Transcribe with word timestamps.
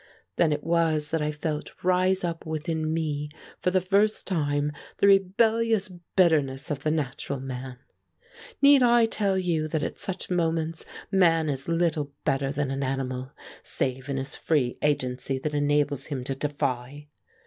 Then 0.35 0.51
it 0.51 0.63
was 0.63 1.11
that 1.11 1.21
I 1.21 1.31
felt 1.31 1.83
rise 1.83 2.23
up 2.23 2.43
within 2.43 2.91
me 2.91 3.29
for 3.59 3.69
the 3.69 3.79
first 3.79 4.25
time 4.25 4.71
the 4.97 5.05
rebellious 5.05 5.89
bitterness 6.15 6.71
of 6.71 6.81
the 6.81 6.89
natural 6.89 7.39
man. 7.39 7.77
Need 8.63 8.81
I 8.81 9.05
tell 9.05 9.37
you 9.37 9.67
that 9.67 9.83
at 9.83 9.99
such 9.99 10.31
moments 10.31 10.85
man 11.11 11.49
is 11.49 11.67
little 11.67 12.13
better 12.25 12.51
than 12.51 12.71
an 12.71 12.81
animal, 12.81 13.33
save 13.61 14.09
in 14.09 14.17
his 14.17 14.35
free 14.35 14.79
agency 14.81 15.37
that 15.37 15.53
enables 15.53 16.07
him 16.07 16.23
to 16.23 16.33
defy? 16.33 17.09